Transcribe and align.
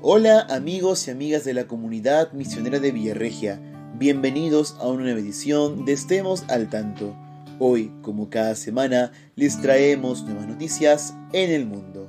Hola 0.00 0.42
amigos 0.48 1.08
y 1.08 1.10
amigas 1.10 1.42
de 1.42 1.54
la 1.54 1.66
comunidad 1.66 2.30
misionera 2.32 2.78
de 2.78 2.92
Villarregia, 2.92 3.60
bienvenidos 3.98 4.76
a 4.78 4.86
una 4.86 5.02
nueva 5.02 5.18
edición 5.18 5.84
de 5.86 5.92
Estemos 5.92 6.44
al 6.46 6.70
Tanto. 6.70 7.16
Hoy, 7.58 7.90
como 8.00 8.30
cada 8.30 8.54
semana, 8.54 9.10
les 9.34 9.60
traemos 9.60 10.22
nuevas 10.22 10.46
noticias 10.46 11.14
en 11.32 11.50
el 11.50 11.66
mundo. 11.66 12.08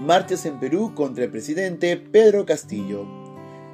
Marchas 0.00 0.46
en 0.46 0.58
Perú 0.58 0.94
contra 0.94 1.24
el 1.24 1.30
presidente 1.30 1.98
Pedro 1.98 2.46
Castillo. 2.46 3.06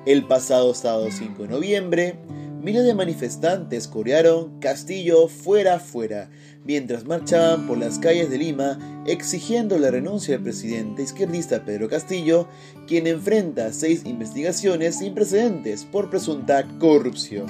El 0.04 0.26
pasado 0.26 0.74
sábado 0.74 1.06
5 1.08 1.44
de 1.44 1.48
noviembre, 1.48 2.18
miles 2.62 2.84
de 2.84 2.94
manifestantes 2.94 3.88
corearon 3.88 4.60
Castillo 4.60 5.28
fuera 5.28 5.78
fuera 5.78 6.30
mientras 6.64 7.04
marchaban 7.04 7.66
por 7.66 7.78
las 7.78 7.98
calles 7.98 8.30
de 8.30 8.38
Lima 8.38 9.02
exigiendo 9.06 9.78
la 9.78 9.90
renuncia 9.90 10.34
del 10.34 10.42
presidente 10.42 11.02
izquierdista 11.02 11.64
Pedro 11.64 11.88
Castillo, 11.88 12.48
quien 12.86 13.06
enfrenta 13.06 13.72
seis 13.72 14.02
investigaciones 14.04 14.98
sin 14.98 15.14
precedentes 15.14 15.84
por 15.84 16.10
presunta 16.10 16.66
corrupción. 16.78 17.46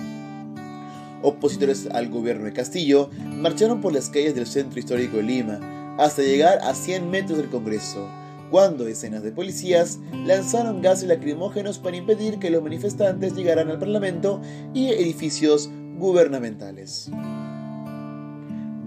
Opositores 1.22 1.88
al 1.92 2.08
gobierno 2.08 2.44
de 2.44 2.52
Castillo 2.52 3.10
marcharon 3.36 3.80
por 3.80 3.92
las 3.92 4.08
calles 4.08 4.34
del 4.34 4.46
centro 4.46 4.78
histórico 4.78 5.18
de 5.18 5.24
Lima 5.24 5.96
hasta 5.98 6.22
llegar 6.22 6.60
a 6.62 6.74
100 6.74 7.10
metros 7.10 7.38
del 7.38 7.50
Congreso, 7.50 8.08
cuando 8.50 8.84
decenas 8.84 9.22
de 9.22 9.32
policías 9.32 9.98
lanzaron 10.26 10.82
gases 10.82 11.08
lacrimógenos 11.08 11.78
para 11.78 11.96
impedir 11.96 12.38
que 12.38 12.50
los 12.50 12.62
manifestantes 12.62 13.34
llegaran 13.34 13.70
al 13.70 13.78
Parlamento 13.78 14.40
y 14.74 14.88
edificios 14.88 15.70
gubernamentales. 15.98 17.10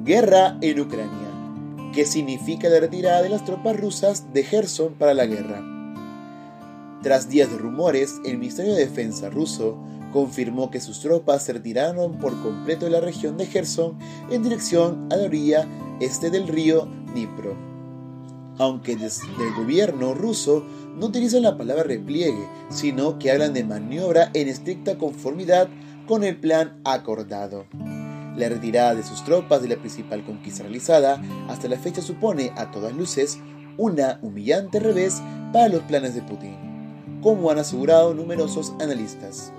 Guerra 0.03 0.57
en 0.61 0.79
Ucrania, 0.81 1.91
que 1.93 2.05
significa 2.05 2.67
la 2.67 2.81
retirada 2.81 3.21
de 3.21 3.29
las 3.29 3.45
tropas 3.45 3.79
rusas 3.79 4.33
de 4.33 4.43
Gerson 4.43 4.93
para 4.95 5.13
la 5.13 5.25
guerra. 5.25 5.63
Tras 7.01 7.29
días 7.29 7.49
de 7.49 7.57
rumores, 7.57 8.19
el 8.25 8.37
Ministerio 8.37 8.73
de 8.73 8.85
Defensa 8.85 9.29
ruso 9.29 9.77
confirmó 10.11 10.71
que 10.71 10.79
sus 10.79 10.99
tropas 10.99 11.43
se 11.43 11.53
retiraron 11.53 12.19
por 12.19 12.39
completo 12.41 12.85
de 12.85 12.91
la 12.91 13.01
región 13.01 13.37
de 13.37 13.45
Gerson 13.45 13.97
en 14.29 14.43
dirección 14.43 15.07
a 15.11 15.15
la 15.15 15.25
orilla 15.25 15.67
este 15.99 16.29
del 16.29 16.47
río 16.47 16.87
Dnipro. 17.13 17.72
Aunque 18.59 18.95
desde 18.95 19.25
el 19.45 19.53
gobierno 19.55 20.13
ruso 20.13 20.63
no 20.95 21.07
utilizan 21.07 21.41
la 21.41 21.57
palabra 21.57 21.83
repliegue, 21.83 22.47
sino 22.69 23.17
que 23.17 23.31
hablan 23.31 23.53
de 23.53 23.63
maniobra 23.63 24.29
en 24.33 24.47
estricta 24.47 24.97
conformidad 24.97 25.67
con 26.07 26.23
el 26.23 26.37
plan 26.37 26.79
acordado. 26.83 27.65
La 28.35 28.49
retirada 28.49 28.95
de 28.95 29.03
sus 29.03 29.23
tropas 29.23 29.61
de 29.61 29.69
la 29.69 29.77
principal 29.77 30.23
conquista 30.23 30.63
realizada 30.63 31.21
hasta 31.47 31.67
la 31.67 31.77
fecha 31.77 32.01
supone, 32.01 32.51
a 32.55 32.71
todas 32.71 32.93
luces, 32.93 33.39
una 33.77 34.19
humillante 34.21 34.79
revés 34.79 35.21
para 35.51 35.69
los 35.69 35.81
planes 35.83 36.13
de 36.13 36.21
Putin, 36.21 36.55
como 37.21 37.49
han 37.49 37.59
asegurado 37.59 38.13
numerosos 38.13 38.73
analistas. 38.79 39.51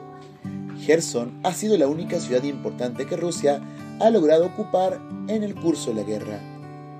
Gerson 0.80 1.40
ha 1.44 1.52
sido 1.52 1.76
la 1.78 1.88
única 1.88 2.20
ciudad 2.20 2.42
importante 2.42 3.06
que 3.06 3.16
Rusia 3.16 3.60
ha 4.00 4.10
logrado 4.10 4.46
ocupar 4.46 5.00
en 5.28 5.42
el 5.42 5.54
curso 5.54 5.90
de 5.90 5.96
la 5.96 6.02
guerra, 6.02 6.40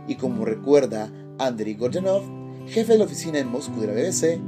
y 0.07 0.15
como 0.15 0.45
recuerda 0.45 1.11
Andriy 1.39 1.75
Gorjanov, 1.75 2.23
jefe 2.69 2.93
de 2.93 2.99
la 2.99 3.05
oficina 3.05 3.39
en 3.39 3.49
Moscú 3.49 3.81
de 3.81 3.87
la 3.89 3.93
BBC, 3.93 4.41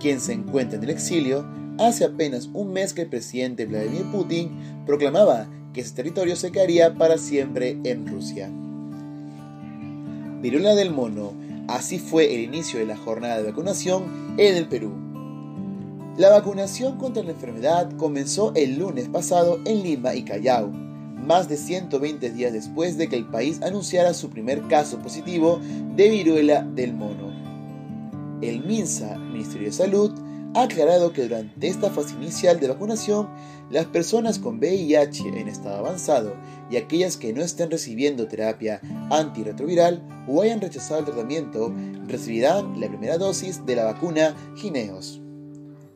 quien 0.00 0.20
se 0.20 0.32
encuentra 0.32 0.78
en 0.78 0.84
el 0.84 0.90
exilio, 0.90 1.46
hace 1.78 2.04
apenas 2.04 2.48
un 2.52 2.72
mes 2.72 2.92
que 2.92 3.02
el 3.02 3.08
presidente 3.08 3.66
Vladimir 3.66 4.04
Putin 4.10 4.50
proclamaba 4.86 5.46
que 5.72 5.80
ese 5.80 5.94
territorio 5.94 6.36
se 6.36 6.52
quedaría 6.52 6.94
para 6.94 7.18
siempre 7.18 7.78
en 7.84 8.06
Rusia. 8.06 8.50
Viruela 10.42 10.74
del 10.74 10.90
mono, 10.90 11.32
así 11.68 11.98
fue 11.98 12.34
el 12.34 12.40
inicio 12.40 12.80
de 12.80 12.86
la 12.86 12.96
jornada 12.96 13.38
de 13.38 13.44
vacunación 13.44 14.34
en 14.36 14.56
el 14.56 14.68
Perú. 14.68 14.92
La 16.16 16.28
vacunación 16.28 16.98
contra 16.98 17.22
la 17.22 17.30
enfermedad 17.30 17.90
comenzó 17.96 18.52
el 18.54 18.78
lunes 18.78 19.08
pasado 19.08 19.60
en 19.64 19.82
Lima 19.82 20.14
y 20.14 20.24
Callao, 20.24 20.70
más 21.22 21.48
de 21.48 21.56
120 21.56 22.30
días 22.30 22.52
después 22.52 22.98
de 22.98 23.08
que 23.08 23.16
el 23.16 23.26
país 23.26 23.60
anunciara 23.62 24.14
su 24.14 24.30
primer 24.30 24.66
caso 24.68 24.98
positivo 24.98 25.60
de 25.96 26.08
viruela 26.08 26.62
del 26.62 26.92
mono. 26.94 27.32
El 28.40 28.64
MINSA, 28.64 29.18
Ministerio 29.18 29.68
de 29.68 29.72
Salud, 29.72 30.12
ha 30.54 30.64
aclarado 30.64 31.12
que 31.12 31.22
durante 31.22 31.66
esta 31.66 31.90
fase 31.90 32.14
inicial 32.14 32.60
de 32.60 32.68
vacunación, 32.68 33.28
las 33.70 33.86
personas 33.86 34.38
con 34.38 34.58
VIH 34.58 35.28
en 35.28 35.48
estado 35.48 35.78
avanzado 35.78 36.34
y 36.70 36.76
aquellas 36.76 37.16
que 37.16 37.32
no 37.32 37.42
estén 37.42 37.70
recibiendo 37.70 38.28
terapia 38.28 38.80
antirretroviral 39.10 40.02
o 40.28 40.42
hayan 40.42 40.60
rechazado 40.60 41.00
el 41.00 41.06
tratamiento 41.06 41.72
recibirán 42.06 42.78
la 42.80 42.88
primera 42.88 43.16
dosis 43.16 43.64
de 43.64 43.76
la 43.76 43.84
vacuna 43.84 44.34
Gineos. 44.56 45.20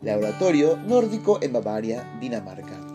Laboratorio 0.01 0.77
nórdico 0.79 1.39
en 1.43 1.53
Bavaria, 1.53 2.19
Dinamarca. 2.21 2.86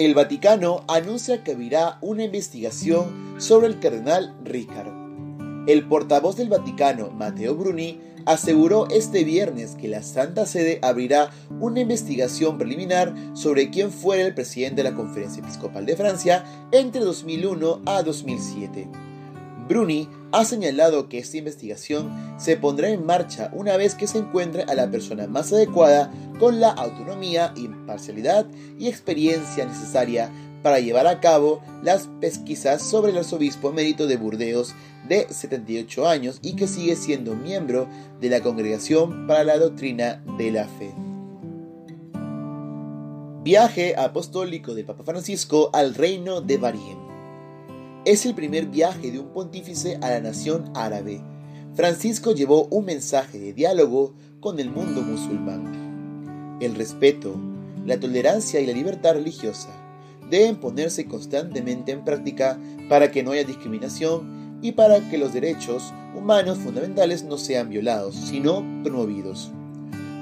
El 0.00 0.14
Vaticano 0.14 0.82
anuncia 0.88 1.44
que 1.44 1.52
habrá 1.52 1.98
una 2.00 2.24
investigación 2.24 3.34
sobre 3.36 3.66
el 3.66 3.80
cardenal 3.80 4.34
Ricard. 4.42 4.88
El 5.68 5.86
portavoz 5.88 6.36
del 6.36 6.48
Vaticano, 6.48 7.10
Matteo 7.10 7.54
Bruni, 7.54 8.00
aseguró 8.24 8.88
este 8.88 9.24
viernes 9.24 9.76
que 9.78 9.88
la 9.88 10.02
Santa 10.02 10.46
Sede 10.46 10.78
abrirá 10.80 11.32
una 11.50 11.80
investigación 11.80 12.56
preliminar 12.56 13.14
sobre 13.34 13.68
quién 13.68 13.90
fue 13.90 14.22
el 14.22 14.32
presidente 14.32 14.82
de 14.82 14.88
la 14.88 14.96
Conferencia 14.96 15.42
Episcopal 15.42 15.84
de 15.84 15.96
Francia 15.96 16.46
entre 16.72 17.02
2001 17.02 17.82
a 17.84 18.02
2007. 18.02 18.88
Bruni 19.68 20.08
ha 20.32 20.44
señalado 20.44 21.08
que 21.08 21.18
esta 21.18 21.36
investigación 21.36 22.10
se 22.38 22.56
pondrá 22.56 22.88
en 22.90 23.04
marcha 23.04 23.50
una 23.52 23.76
vez 23.76 23.94
que 23.94 24.06
se 24.06 24.18
encuentre 24.18 24.62
a 24.64 24.74
la 24.74 24.90
persona 24.90 25.26
más 25.26 25.52
adecuada 25.52 26.12
con 26.38 26.60
la 26.60 26.70
autonomía, 26.70 27.52
imparcialidad 27.56 28.46
y 28.78 28.88
experiencia 28.88 29.66
necesaria 29.66 30.30
para 30.62 30.80
llevar 30.80 31.06
a 31.06 31.20
cabo 31.20 31.62
las 31.82 32.08
pesquisas 32.20 32.82
sobre 32.82 33.12
el 33.12 33.18
arzobispo 33.18 33.70
emérito 33.70 34.06
de 34.06 34.16
Burdeos 34.16 34.74
de 35.08 35.26
78 35.28 36.08
años 36.08 36.38
y 36.42 36.54
que 36.54 36.68
sigue 36.68 36.96
siendo 36.96 37.34
miembro 37.34 37.88
de 38.20 38.28
la 38.28 38.40
Congregación 38.40 39.26
para 39.26 39.44
la 39.44 39.58
Doctrina 39.58 40.22
de 40.38 40.50
la 40.50 40.66
Fe. 40.66 40.92
Viaje 43.42 43.96
apostólico 43.96 44.74
del 44.74 44.84
Papa 44.84 45.02
Francisco 45.02 45.70
al 45.72 45.94
reino 45.94 46.42
de 46.42 46.58
Bahrein. 46.58 47.09
Es 48.06 48.24
el 48.24 48.34
primer 48.34 48.64
viaje 48.66 49.10
de 49.10 49.18
un 49.18 49.26
pontífice 49.26 49.98
a 50.00 50.08
la 50.08 50.20
nación 50.20 50.70
árabe. 50.74 51.20
Francisco 51.74 52.32
llevó 52.32 52.64
un 52.70 52.86
mensaje 52.86 53.38
de 53.38 53.52
diálogo 53.52 54.14
con 54.40 54.58
el 54.58 54.70
mundo 54.70 55.02
musulmán. 55.02 56.56
El 56.62 56.76
respeto, 56.76 57.38
la 57.84 58.00
tolerancia 58.00 58.58
y 58.58 58.66
la 58.66 58.72
libertad 58.72 59.12
religiosa 59.12 59.68
deben 60.30 60.56
ponerse 60.56 61.04
constantemente 61.04 61.92
en 61.92 62.02
práctica 62.02 62.58
para 62.88 63.10
que 63.10 63.22
no 63.22 63.32
haya 63.32 63.44
discriminación 63.44 64.58
y 64.62 64.72
para 64.72 65.06
que 65.10 65.18
los 65.18 65.34
derechos 65.34 65.92
humanos 66.16 66.56
fundamentales 66.56 67.24
no 67.24 67.36
sean 67.36 67.68
violados, 67.68 68.14
sino 68.14 68.64
promovidos. 68.82 69.50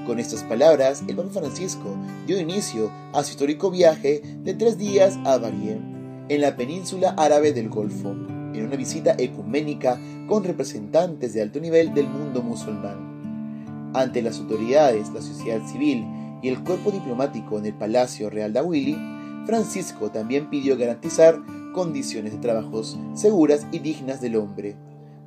Con 0.04 0.18
estas 0.18 0.42
palabras, 0.42 1.04
el 1.06 1.14
Papa 1.14 1.30
Francisco 1.30 1.96
dio 2.26 2.40
inicio 2.40 2.90
a 3.12 3.22
su 3.22 3.30
histórico 3.32 3.70
viaje 3.70 4.20
de 4.42 4.54
tres 4.54 4.78
días 4.78 5.16
a 5.24 5.38
Bahrein, 5.38 5.97
en 6.28 6.40
la 6.40 6.56
península 6.56 7.14
árabe 7.16 7.52
del 7.52 7.68
Golfo, 7.68 8.10
en 8.10 8.64
una 8.64 8.76
visita 8.76 9.14
ecuménica 9.18 9.98
con 10.26 10.44
representantes 10.44 11.32
de 11.32 11.42
alto 11.42 11.60
nivel 11.60 11.94
del 11.94 12.08
mundo 12.08 12.42
musulmán. 12.42 13.90
Ante 13.94 14.20
las 14.20 14.38
autoridades, 14.38 15.10
la 15.10 15.22
sociedad 15.22 15.66
civil 15.66 16.04
y 16.42 16.48
el 16.48 16.62
cuerpo 16.62 16.90
diplomático 16.90 17.58
en 17.58 17.66
el 17.66 17.74
Palacio 17.74 18.30
Real 18.30 18.52
de 18.52 18.58
Awili, 18.58 18.98
Francisco 19.46 20.10
también 20.10 20.50
pidió 20.50 20.76
garantizar 20.76 21.40
condiciones 21.72 22.32
de 22.32 22.38
trabajos 22.38 22.98
seguras 23.14 23.66
y 23.72 23.78
dignas 23.78 24.20
del 24.20 24.36
hombre, 24.36 24.76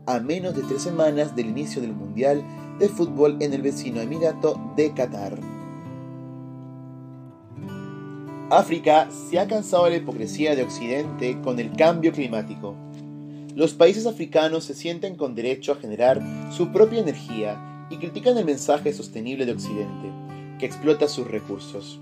a 0.05 0.19
menos 0.19 0.55
de 0.55 0.61
tres 0.63 0.83
semanas 0.83 1.35
del 1.35 1.47
inicio 1.47 1.81
del 1.81 1.93
Mundial 1.93 2.43
de 2.79 2.87
Fútbol 2.89 3.37
en 3.41 3.53
el 3.53 3.61
vecino 3.61 4.01
Emirato 4.01 4.59
de 4.75 4.91
Qatar. 4.93 5.50
África 8.51 9.09
se 9.11 9.39
ha 9.39 9.47
cansado 9.47 9.85
de 9.85 9.91
la 9.91 9.97
hipocresía 9.97 10.55
de 10.55 10.63
Occidente 10.63 11.39
con 11.41 11.59
el 11.59 11.71
cambio 11.71 12.11
climático. 12.11 12.75
Los 13.55 13.73
países 13.73 14.05
africanos 14.05 14.65
se 14.65 14.73
sienten 14.73 15.15
con 15.15 15.35
derecho 15.35 15.71
a 15.71 15.77
generar 15.77 16.21
su 16.51 16.71
propia 16.71 16.99
energía 16.99 17.87
y 17.89 17.97
critican 17.97 18.37
el 18.37 18.45
mensaje 18.45 18.93
sostenible 18.93 19.45
de 19.45 19.53
Occidente, 19.53 20.11
que 20.59 20.65
explota 20.65 21.07
sus 21.07 21.27
recursos 21.27 21.99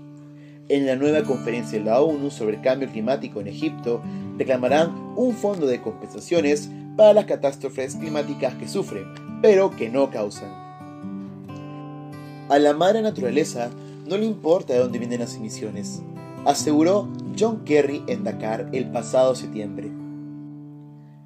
en 0.70 0.86
la 0.86 0.94
nueva 0.94 1.24
conferencia 1.24 1.78
de 1.78 1.84
la 1.84 2.00
ONU 2.00 2.30
sobre 2.30 2.56
el 2.56 2.62
cambio 2.62 2.88
climático 2.88 3.40
en 3.40 3.48
Egipto, 3.48 4.00
reclamarán 4.38 5.14
un 5.16 5.34
fondo 5.34 5.66
de 5.66 5.82
compensaciones 5.82 6.70
para 6.96 7.12
las 7.12 7.24
catástrofes 7.24 7.96
climáticas 7.96 8.54
que 8.54 8.68
sufren, 8.68 9.04
pero 9.42 9.74
que 9.74 9.90
no 9.90 10.10
causan. 10.10 10.48
A 12.48 12.58
la 12.60 12.72
madre 12.72 13.02
naturaleza 13.02 13.68
no 14.06 14.16
le 14.16 14.26
importa 14.26 14.72
de 14.72 14.78
dónde 14.78 15.00
vienen 15.00 15.18
las 15.18 15.34
emisiones, 15.34 16.02
aseguró 16.44 17.08
John 17.38 17.64
Kerry 17.64 18.02
en 18.06 18.24
Dakar 18.24 18.68
el 18.72 18.90
pasado 18.90 19.34
septiembre. 19.34 19.90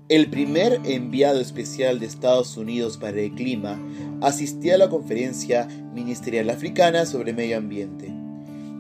El 0.09 0.29
primer 0.29 0.81
enviado 0.85 1.41
especial 1.41 1.99
de 1.99 2.07
Estados 2.07 2.57
Unidos 2.57 2.99
para 2.99 3.21
el 3.21 3.33
clima 3.33 3.81
asistía 4.21 4.75
a 4.75 4.79
la 4.79 4.91
conferencia 4.91 5.67
ministerial 5.95 6.51
africana 6.51 7.07
sobre 7.07 7.33
medio 7.33 7.57
ambiente. 7.57 8.13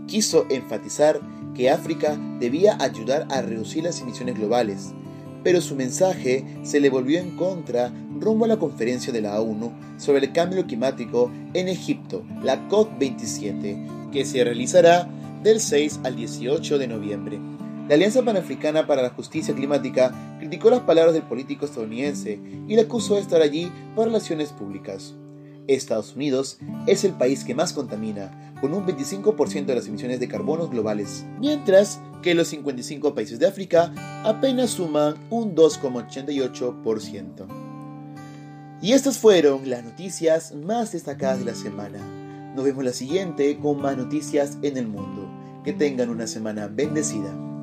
Quiso 0.06 0.44
enfatizar 0.50 1.20
que 1.54 1.70
África 1.70 2.18
debía 2.40 2.76
ayudar 2.78 3.26
a 3.30 3.40
reducir 3.40 3.84
las 3.84 4.00
emisiones 4.02 4.34
globales, 4.34 4.92
pero 5.42 5.60
su 5.60 5.76
mensaje 5.76 6.44
se 6.62 6.80
le 6.80 6.90
volvió 6.90 7.20
en 7.20 7.36
contra 7.36 7.90
rumbo 8.20 8.44
a 8.44 8.48
la 8.48 8.58
conferencia 8.58 9.12
de 9.12 9.22
la 9.22 9.40
ONU 9.40 9.72
sobre 9.96 10.26
el 10.26 10.32
cambio 10.32 10.66
climático 10.66 11.30
en 11.54 11.68
Egipto, 11.68 12.22
la 12.42 12.68
COP27, 12.68 14.10
que 14.10 14.24
se 14.24 14.44
realizará 14.44 15.08
del 15.44 15.60
6 15.60 16.00
al 16.02 16.16
18 16.16 16.78
de 16.78 16.88
noviembre. 16.88 17.38
La 17.86 17.96
Alianza 17.96 18.22
Panafricana 18.22 18.86
para 18.86 19.02
la 19.02 19.10
Justicia 19.10 19.54
Climática 19.54 20.36
criticó 20.38 20.70
las 20.70 20.80
palabras 20.80 21.12
del 21.12 21.24
político 21.24 21.66
estadounidense 21.66 22.40
y 22.66 22.74
le 22.74 22.80
acusó 22.80 23.16
de 23.16 23.20
estar 23.20 23.42
allí 23.42 23.70
por 23.94 24.06
relaciones 24.06 24.52
públicas. 24.52 25.14
Estados 25.68 26.16
Unidos 26.16 26.58
es 26.86 27.04
el 27.04 27.12
país 27.12 27.44
que 27.44 27.54
más 27.54 27.74
contamina, 27.74 28.54
con 28.62 28.72
un 28.72 28.86
25% 28.86 29.66
de 29.66 29.74
las 29.74 29.86
emisiones 29.86 30.18
de 30.18 30.28
carbono 30.28 30.68
globales, 30.68 31.26
mientras 31.38 32.00
que 32.22 32.34
los 32.34 32.48
55 32.48 33.14
países 33.14 33.38
de 33.38 33.46
África 33.46 33.92
apenas 34.24 34.70
suman 34.70 35.16
un 35.28 35.54
2,88%. 35.54 37.46
Y 38.80 38.92
estas 38.92 39.18
fueron 39.18 39.68
las 39.68 39.84
noticias 39.84 40.54
más 40.54 40.92
destacadas 40.92 41.40
de 41.40 41.44
la 41.44 41.54
semana. 41.54 41.98
Nos 42.54 42.64
vemos 42.64 42.84
la 42.84 42.92
siguiente 42.92 43.58
con 43.58 43.82
más 43.82 43.96
noticias 43.96 44.58
en 44.62 44.76
el 44.76 44.86
mundo. 44.86 45.33
Que 45.64 45.72
tengan 45.72 46.10
una 46.10 46.26
semana 46.26 46.68
bendecida. 46.68 47.53